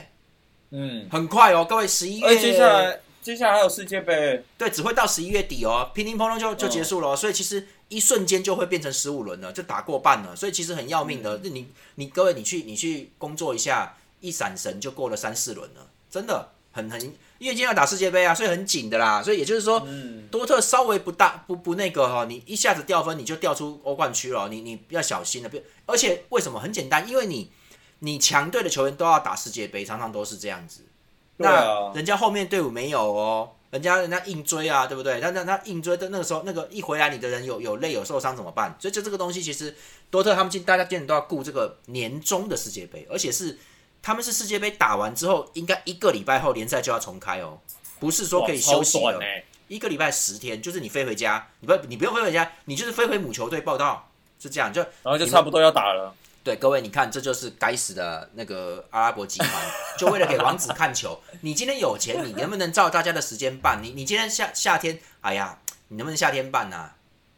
[0.73, 3.01] 嗯，很快哦，各位十一月接下来。
[3.21, 11.37] 接下来还有世界杯，对，只会到十一月底哦，乒乒乓乓就就结束了，所以其实一瞬间就会变成十五轮了，就打过半了，所以其实很要命的。
[11.43, 19.23] 你你各位，你去你去工作一下，一闪神就过了三四轮了，真的很很，因为今天要打世界杯啊，所以很紧的啦。
[19.23, 19.87] 所以也就是说，
[20.31, 25.51] 多特稍微不大不不那个哈，你一下子掉分，你就掉出欧冠区了，你你要小心了。
[25.87, 27.09] 而且为什么很简单？
[27.09, 27.51] 因为你
[28.01, 30.85] 你强队的球员都要打世界杯，常常都是这样子。
[31.37, 35.21] 那人家后面队伍没有哦，人家人家硬追啊，对不对？
[35.21, 38.77] 那那他硬追的那个时候，那个一回来你的人有有累有受伤怎么办？
[38.81, 39.77] 所以就这个东西，其实
[40.11, 43.57] 多特他们今大家今年都要顾这个年终的世界杯，而且是
[44.03, 47.59] 他们是世界杯打完之后，应该一个礼拜后联赛就要重开哦，
[47.99, 49.21] 不是说可以休息了，
[49.67, 56.15] 一个礼拜十天，就是你飞回家，你不你不用飞回家，你就是飞回母球队报道，是这样就然后就差不多要打了。
[56.45, 59.51] 对各位，你看，这就是该死的那个阿拉伯集团，
[59.99, 61.21] 就为了给王子看球。
[61.43, 63.83] 你今天有钱，你能不能照大家的时间办？
[63.83, 65.59] 你你今天夏夏天，哎呀，
[65.89, 66.91] 你能不能夏天办呢？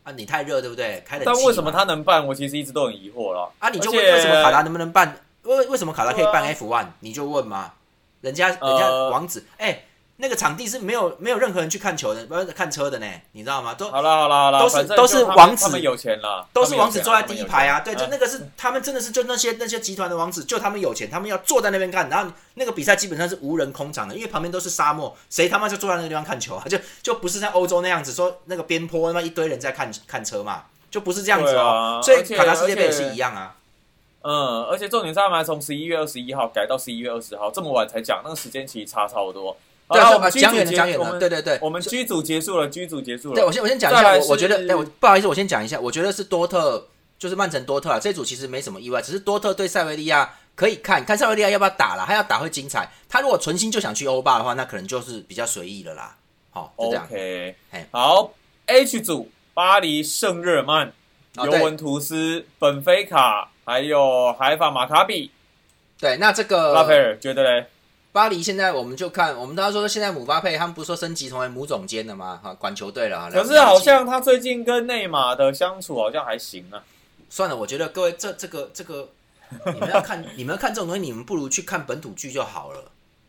[0.05, 1.03] 啊，你太热，对不对？
[1.05, 1.33] 开冷气。
[1.35, 2.25] 但为什么他能办？
[2.25, 3.53] 我其实一直都很疑惑了。
[3.59, 5.25] 啊，你就问为什么卡达能不能办？
[5.43, 6.87] 为为什么卡达可以办 F one？
[7.01, 7.73] 你就问嘛？
[8.21, 9.85] 人家人家王子，哎。
[10.23, 13.73] 那个场地是没有没有任何人去看球的，不是看车的呢，你知道吗？
[13.73, 17.81] 都好了好了好了，都是都是王子，他们有钱了，都是王子坐在第一排啊。
[17.81, 22.07] 对，就那个是他们真的是就那些那些集团的王子，就他们有钱，他们要坐在那边看。
[22.11, 26.65] 然后那个比赛基本上是无人空场的，因为旁边都是沙漠，谁他妈就坐在那个地方看球啊？
[26.69, 31.99] 就就不是像欧洲那样子，说那个边坡他妈一堆人在看看车嘛，就不是这样子哦。
[32.05, 33.55] 所以卡达世界杯也是一样啊。
[34.23, 39.57] 嗯，而且重点是他们还从十一月二十一号改到十一月二十号，这么晚才讲，那个时间其实差差不多。
[39.89, 41.19] 对，我们讲远了，讲远了。
[41.19, 43.35] 对对对，我们剧组结束了，剧组结束了。
[43.35, 46.87] 对我先我先讲一下，我我觉得，哎，我不好意思，我先讲一下，我觉得是多特，
[47.19, 52.89] 就是曼城多特啊，这组其实没什么意外，只是多特对塞维利亚可以看看塞维利亚要不要打了，他要打会精彩。
[53.09, 56.17] 他如果存心就想去欧霸的话，那可能就是比较随意了啦。
[56.51, 57.57] 好，OK，
[57.91, 58.33] 好
[58.67, 60.93] ，H 组巴黎圣日耳曼、
[61.35, 65.31] 尤文图斯、本菲卡，还有海法马卡比。
[65.99, 67.67] 对，那这个拉佩尔觉得嘞？
[68.13, 72.41] 巴黎现在我们就看，我们都说现在姆巴佩他们不是说升级成为母总监了吗？
[72.43, 73.31] 哈，管球队了。
[73.31, 76.83] 可是好像他最近跟内马的相处好像还行啊。
[77.29, 79.09] 算了，我觉得各位这这个这个，
[79.73, 82.83] 你们要看 你们要看这种东西，你们不如去看本土剧就好了。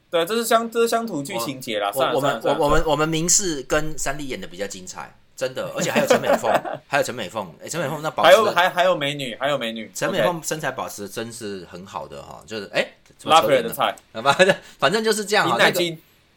[0.10, 1.92] 对，这是乡这是乡土剧情节啦。
[1.94, 6.52] 我们我我们我们明视跟三立演的比较精彩，真的， 而且还有陈美凤，
[6.88, 12.88] 还有陈美凤，哎，陈美凤那保还有还还有美女，还有美女，陈美凤身材保持真是很好的哈，就是哎。
[13.26, 15.56] 拉菲尔的菜， 反正反正就是这样啊。
[15.60, 15.80] 那个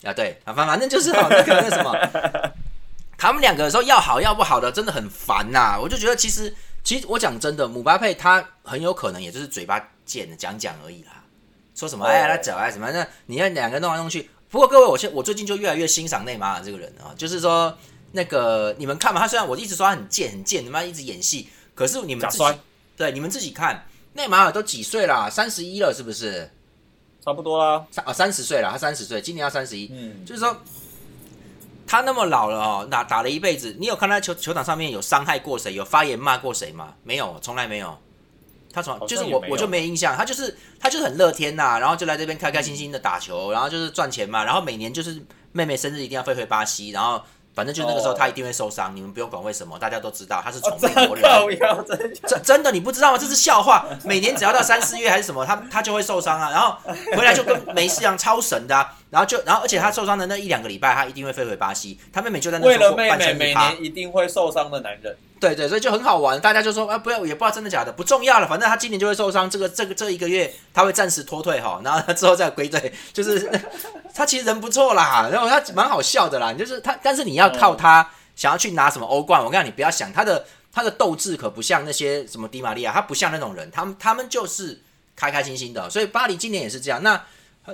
[0.02, 2.52] 啊，对，反反正就是哈，那个那什么，
[3.16, 5.78] 他们两个说要好要不好的，真的很烦呐。
[5.80, 11.24] 我就觉得其实其实我讲真的，姆巴佩他很有可能也就是嘴巴贱的讲讲而已啦。
[11.74, 14.28] 说什么哎他走啊什么那你看两个弄来弄去。
[14.50, 17.74] 不过各位，我现我最近就越来越欣赏内马尔这个人啊，就是说
[18.16, 22.44] 那个你们看嘛，他虽然我一直说他很贱很贱，他妈一直演戏，可是你们自己
[22.96, 25.28] 对你们自己看，内马尔都几岁了？
[25.28, 26.48] 三十一了是不是？
[27.24, 29.90] 差不多啦，三啊三十岁了，他三十岁，今年要三十一。
[29.92, 30.56] 嗯，就是说
[31.88, 36.94] 他那么老了哦，打打了一辈子，你有看他球球场上面有伤害过谁，有发言骂过谁吗？
[37.02, 37.98] 没有，从来没有。
[38.72, 47.20] 他从就是我我就没印象，他就是他就是很乐天呐，然后就来这边开开心心的打球，然后就是赚钱嘛，然后每年就是妹妹生日一定要飞回巴西，然后。
[47.54, 48.94] 反正就那个时候，他一定会受伤。
[48.94, 51.24] 你们不用管为什么，大家都知道他是从美国人。
[52.26, 53.18] 真真的你不知道吗？
[53.18, 53.86] 这是笑话。
[54.04, 56.76] 每年只要到三四月还是什么，他他就会受伤啊，然后
[57.16, 58.74] 回来就跟没事一样，超神的。
[59.10, 61.98] 然后就然后而且他受伤的那一两个礼拜，他一定会飞回巴西。
[62.12, 65.16] 他妹妹就在那为了妹妹，每年一定会受伤的男人。
[65.44, 66.40] 对对，所以就很好玩。
[66.40, 68.48] 大家就说啊，不要也不知道真的假的，不重要了。
[68.48, 72.90] 反正他今年就会受伤，这个这个这一个月他会暂时脱退哈，然后他之后再归队。
[73.12, 73.50] 就是
[74.14, 76.50] 他其实人不错啦，然后他蛮好笑的啦。
[76.54, 84.80] 就是他，但是你要靠他想要去拿什么欧冠，我告诉你不要想他的他的斗志可不像那些什么迪玛利亚，他不像那种人，他们他们就是
[85.14, 85.90] 开开心心的。
[85.90, 87.02] 所以巴黎今年也是这样。
[87.02, 87.22] 那。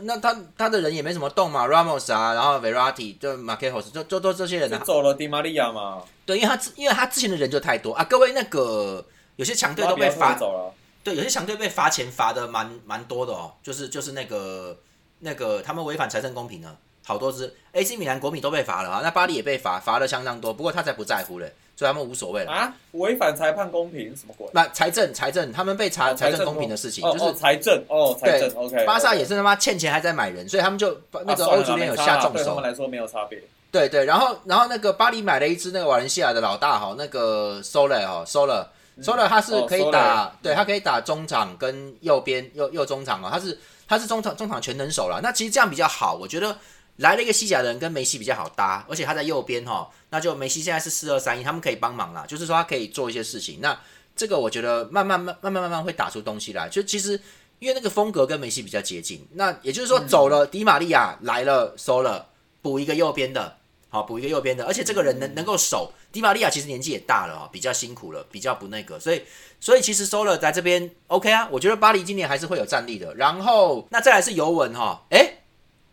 [0.02, 6.02] 那他他的人也没什么动嘛，Ramos 啊，然后 Verratti 就 Marquez 就就都这些人啊，走了迪玛利亚嘛。
[6.24, 8.04] 对，因为他因为他之前的人就太多啊。
[8.04, 10.72] 各位那个有些强队都被罚走了，
[11.02, 14.78] 对，有些强队被罚钱罚的蛮蛮多的哦，就是就是那个
[15.18, 21.52] 那个他们违反财政公平了，好多支 AC 米兰、国米都被罚了啊，那巴黎也被罚，罚的相当多，不过他才不在乎嘞。
[21.80, 22.74] 所以他们无所谓了啊！
[22.92, 24.46] 违反裁判公平什么鬼？
[24.52, 28.84] 那财政财政，他们被查财政公平的事情，就是财政哦，财政 OK。
[28.84, 32.34] 巴萨也是他妈欠钱还在买人，所以他们就那个欧足联有下重手。
[32.34, 33.42] 对他们来说没有差别。
[33.72, 45.18] 对对，然后然后那个巴黎买了一支那个瓦伦西亚的老大哈，那个 Soler 哈，Soler，Soler 他是可以打，对他可以打中场跟右边右右中场啊，他是他是中场中场全能手了。
[45.22, 46.54] 那其实这样比较好，我觉得。
[47.00, 53.58] 来了一个西甲的人跟梅西比较好搭，而且他在右边哈，那就梅西现在是四二三一，他们可以帮忙啦，就是说他可以做一些事情。
[53.62, 53.78] 那
[54.14, 57.18] 这个我觉得慢慢慢慢慢慢慢会打出东西来，就其实
[57.58, 62.28] 因为那个风格跟梅西比较接近，那也就是说走了迪玛利亚来了收了
[62.60, 63.56] 补一个右边的，
[63.88, 69.22] 好补一个右边的，而且这个人能能够守迪玛利亚其实年纪也大了哈，比较辛苦了，比较不那个，所以
[69.58, 73.14] 所以其实收了在这边 OK 啊，我觉得巴黎今年还是会有战力的。
[73.14, 75.38] 然后那再来是尤文哈，哎。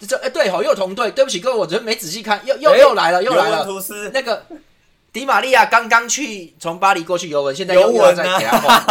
[0.06, 3.68] 这哎对好又同队，对不起各位，我昨天没仔细看，又又又来了，又来了。
[4.14, 4.46] 那个
[5.12, 8.86] 迪玛利亚刚刚去从巴黎过去尤文，现在又又在给他换，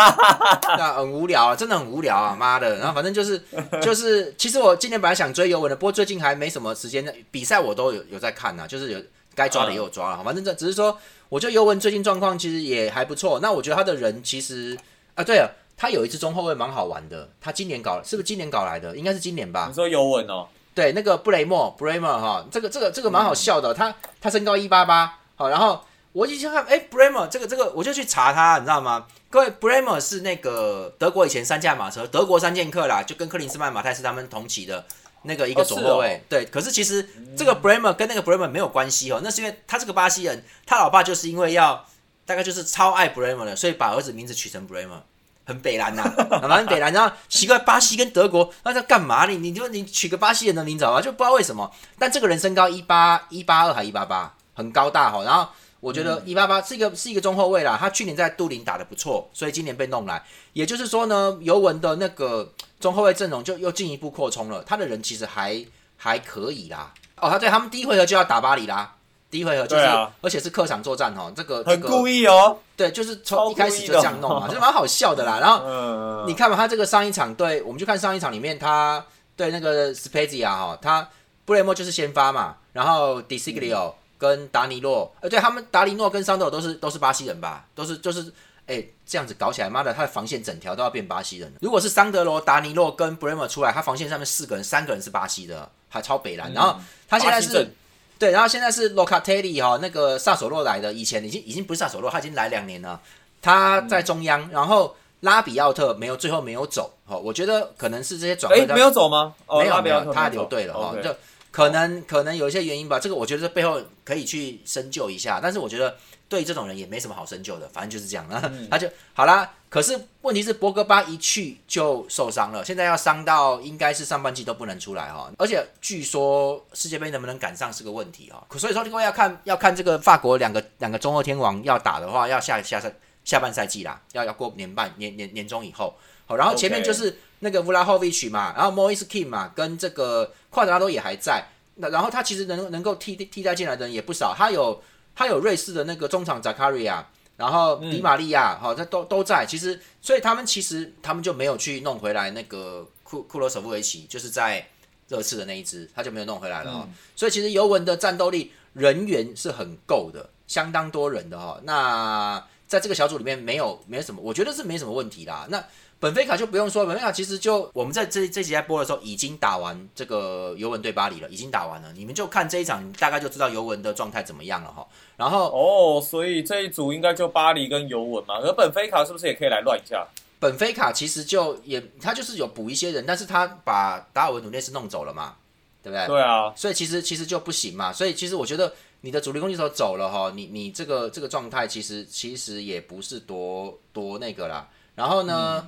[0.76, 2.78] 那很无聊啊，真的很无聊啊，妈的！
[2.78, 3.40] 然后反正就是
[3.80, 9.00] 就是，其实我今年本来想追尤文的，不过最近还没什么时间，比赛我都有有在看呐，就是有
[9.36, 10.24] 该抓的也有抓了。
[10.24, 13.38] 反正这只是说，我觉得尤文最近状况其实也还不错。
[13.40, 14.76] 那我觉得他的人其实
[15.14, 18.96] 啊，对了，他有一支中后卫蛮好玩的，他今年搞是不是今年搞来的？
[18.96, 19.66] 应该是今年吧？
[19.68, 20.48] 你说尤文哦。
[20.76, 29.06] 对，那个布雷默，布雷默哈，这个这个这个蛮好笑的，他他身高一八八，好，然后我一看，哎，布雷默这个这个，我就去查他，你知道吗？
[29.30, 34.84] 各位，，Bremer 是那个德国以前三驾马车，德国三剑客啦，就跟克林斯曼、马泰是他们同期的
[35.22, 36.22] 那个一个左后卫。
[36.28, 41.86] 对，可是其实这个布雷默跟那个布雷默没有关系哦，那是因为他是个巴西人，他老爸就是因为要
[42.26, 45.02] 大概就是超爱布雷默的，所以把儿子名字取成布雷默。
[45.46, 46.02] 很北蓝呐，
[46.46, 46.92] 蛮北蓝。
[46.92, 49.26] 然后奇怪，巴西跟德国那在干嘛？
[49.26, 51.70] 你你就你娶个巴西人的名字啊，就不知道为什么。
[51.98, 55.22] 但这个人身高一八一八二还一八八，很高大哈。
[55.22, 57.76] 然后我觉得一八八是一个是一个中后卫啦。
[57.78, 60.20] 他去年在杜林打的不错，所以今年被弄来。
[60.52, 64.64] 也就是说呢，尤文的那个中后卫阵容就又进一步扩充了。
[64.66, 65.64] 他的人其实还
[65.96, 66.92] 还可以啦。
[67.20, 68.95] 哦，他对他们第一回合就要打巴黎啦。
[69.30, 69.84] 第一回合就是，
[70.20, 72.56] 而且是客场作战哦，这个很故意哦。
[72.76, 75.38] 对，就是从一开始就这样弄嘛， 就蛮好笑的啦。
[75.40, 81.08] 然后你看嘛，他这个上一场对，我们就看上一场里面他对那个 Spezia 哈，他
[81.44, 88.32] 布雷莫就是先发嘛，然后 d i s i g l i o 跟达尼洛，呃，对他们达尼诺跟桑德都是都是巴西人吧，都是就是
[88.66, 91.52] 哎这样子搞起来，妈的，他的防线整条都要变巴西人。
[91.60, 96.52] 如果是桑德罗、达尼洛跟布雷莫出来，他防线上面四个人，三个人是巴西的，还超北蓝。
[96.52, 97.74] 然后他现在是。
[98.18, 103.00] 对，然后现在是 Locatelli 哈，那个萨索洛来的，以前已经已经不是萨索洛，他已经来两年了。
[103.42, 106.90] 他在中央，然后拉比奥特没有，最后没有走。
[107.04, 108.60] 哈，我觉得可能是这些转会。
[108.60, 109.34] 哎，没有走吗？
[109.48, 111.14] 没有没有，他留队了哈，就
[111.56, 113.00] 可能可能有一些原因吧。
[113.00, 115.96] 这个我觉得背后可以去深究一下，但是我觉得。
[116.28, 119.48] 对这种人也没什么好深究的，反正就是这样了， 他就好啦。
[119.68, 125.30] 可是问题是博格巴一去就受伤了，现在要伤到应该是上半季都不能出来哈。
[125.38, 128.42] 而且据说世界杯能不能赶上是个问题哦。
[128.58, 132.92] 所以说，各位要看要看这个法国两个两个中二天王要打的话，要下下赛
[133.24, 135.94] 下半赛季啦，要要过年半年年年终以后。
[136.26, 141.44] 好，然后前面就是那个乌拉霍维奇嘛，然后莫伊斯 Kim 嘛，跟这个夸德拉多也还在。
[141.76, 144.82] 那然后他其实能能够替替代进来的人也不少，他有。
[145.18, 147.02] 他有瑞士的那个中场扎卡瑞亚，
[147.38, 149.46] 然后迪玛利亚，好，这都都在。
[149.48, 154.68] 其实，所以他们其实他们就没有去弄回来那个库库罗舍夫维奇，就是在
[155.08, 156.88] 热刺的那一支，他就没有弄回来了哈。
[157.14, 161.58] 所以其实尤文的战斗力人员是很够的，相当多人的哈。
[161.62, 165.46] 那在这个小组里面没有没有什么，我觉得是没什么问题啦。
[165.48, 165.64] 那
[165.98, 171.90] 本菲卡就不用说，本菲卡其实就我们在这这集在播的时候已经打完这个尤文对巴黎了，已经打完了。
[171.94, 174.86] 你们就看这一场，大概就知道尤文的状态怎么样了哈。
[175.16, 178.34] 然后哦，所以这一组应该就巴黎跟尤文嘛。
[178.42, 180.06] 而本菲卡是不是也可以来乱一下？
[180.38, 185.34] 本菲卡其实就也他就是有补一些人，但是他把达尔文努内斯弄走了嘛，
[185.82, 186.06] 对不对？
[186.08, 186.52] 对啊。
[186.54, 187.90] 所以其实其实就不行嘛。
[187.90, 194.68] 所以其实我觉得你的主力攻击手走了哈，你你这个这个状态其实其实也不是多多那个啦。
[194.94, 195.66] 然后呢？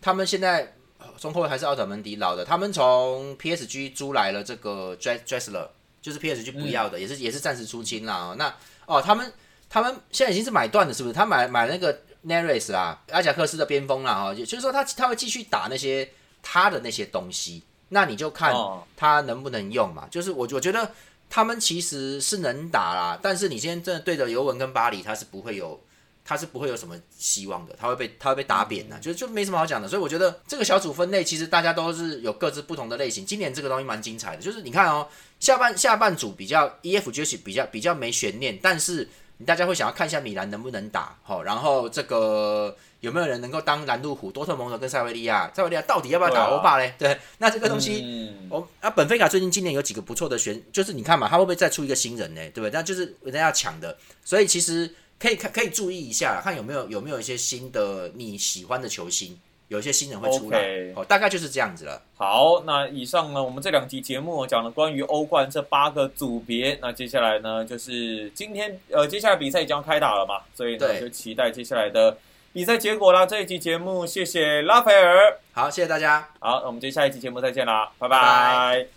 [0.00, 0.74] 他们现在
[1.18, 5.68] 中后卫还是奥特门迪老的，他们从 PSG 租来了这个 Dressler，
[6.00, 8.34] 就是 PSG 不要的，也是也是暂时出清啦。
[8.38, 8.54] 那
[8.86, 9.32] 哦，他们
[9.68, 11.12] 他们现在已经是买断了，是不是？
[11.12, 16.08] 他买买那个 Neres 啊，阿贾克斯的边锋啦，哈，就是说他他会继续打那些
[16.42, 18.54] 他的那些东西，那你就看
[18.96, 20.08] 他能不能用嘛。
[20.10, 20.90] 就是我我觉得
[21.28, 25.80] 他们其实是能打啦，但是你现在真的对着尤文跟巴黎，他是不会有。
[26.30, 29.88] 他是不会有什么希望的，他会被他会被打扁的，就就没什么好讲的。
[29.88, 33.26] 所以我觉得这个小组分类其实大家都是有各自不同的类型。
[33.26, 35.08] 今年这个东西蛮精彩的，就是你看哦，
[35.40, 39.08] 下半下半组比较 E F G 比较比较没悬念，但是
[39.44, 44.30] 大家会想要看一下米兰能不能打，好，然后这个有没有人能够当拦路虎？
[44.30, 46.94] 多特蒙德跟塞维利亚，塞维利亚到底要不要打欧霸嘞？
[46.96, 52.40] 对，那这个东西，我啊本菲卡最近今年有几个不错的选，就是你看嘛，他会不会再出一个新人呢？
[52.54, 52.70] 对不对？
[52.70, 54.94] 那就是人家要抢的，所以其实。
[55.20, 60.58] 可以看，可以注意一下，看有没有有没有一些新的你喜欢的球星，有一些新人会出来，
[60.96, 62.00] 哦，大概就是这样子了。
[62.16, 72.16] 好，那以上呢，我们这两集节目讲了关于欧冠这八个组别，那接下来呢，就是今天呃，接下来比赛已经要开打了嘛，所以呢，就期待接下来的
[72.54, 73.26] 比赛结果啦。
[73.26, 78.90] 这一集节目，谢谢拉斐尔，好，谢谢大家，好，那我们接下一期节目再见啦，拜拜。